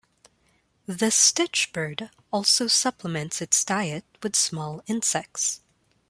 The 0.87 1.11
stitchbird 1.11 2.09
also 2.31 2.65
supplements 2.65 3.39
its 3.39 3.63
diet 3.63 4.03
with 4.23 4.35
small 4.35 4.81
insects. 4.87 5.61